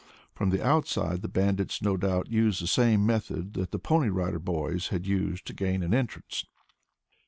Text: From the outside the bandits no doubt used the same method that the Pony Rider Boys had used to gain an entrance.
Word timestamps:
From 0.33 0.49
the 0.49 0.65
outside 0.65 1.21
the 1.21 1.27
bandits 1.27 1.79
no 1.79 1.95
doubt 1.95 2.27
used 2.27 2.59
the 2.59 2.65
same 2.65 3.05
method 3.05 3.53
that 3.53 3.69
the 3.69 3.77
Pony 3.77 4.09
Rider 4.09 4.39
Boys 4.39 4.87
had 4.87 5.05
used 5.05 5.45
to 5.45 5.53
gain 5.53 5.83
an 5.83 5.93
entrance. 5.93 6.43